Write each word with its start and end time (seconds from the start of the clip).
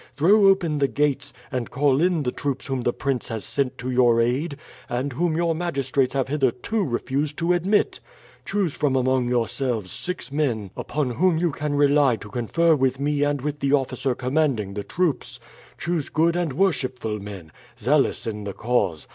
Throw 0.17 0.47
open 0.47 0.79
the 0.79 0.87
gates, 0.87 1.31
and 1.51 1.69
call 1.69 2.01
in 2.01 2.23
the 2.23 2.31
troops 2.31 2.65
whom 2.65 2.81
the 2.81 2.91
prince 2.91 3.27
has 3.29 3.45
sent 3.45 3.77
to 3.77 3.91
your 3.91 4.19
aid, 4.19 4.57
and 4.89 5.13
whom 5.13 5.35
your 5.37 5.53
magistrates 5.53 6.15
have 6.15 6.27
hitherto 6.27 6.83
refused 6.83 7.37
to 7.37 7.53
admit. 7.53 7.99
Choose 8.43 8.75
from 8.75 8.95
among 8.95 9.29
yourselves 9.29 9.91
six 9.91 10.31
men 10.31 10.71
upon 10.75 11.11
whom 11.11 11.37
you 11.37 11.51
can 11.51 11.75
rely 11.75 12.15
to 12.15 12.29
confer 12.31 12.75
with 12.75 12.99
me 12.99 13.21
and 13.21 13.41
with 13.41 13.59
the 13.59 13.73
officer 13.73 14.15
commanding 14.15 14.73
the 14.73 14.83
troops. 14.83 15.39
Choose 15.77 16.09
good 16.09 16.35
and 16.35 16.53
worshipful 16.53 17.19
men, 17.19 17.51
zealous 17.79 18.25
in 18.25 18.43
the 18.45 18.53
cause. 18.53 19.07